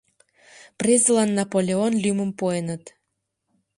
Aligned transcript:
Презылан 0.77 1.29
Наполеон 1.39 1.93
лӱмым 2.03 2.31
пуэныт. 2.39 2.83